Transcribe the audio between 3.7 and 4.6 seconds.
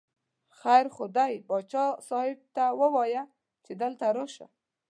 دلته راشه.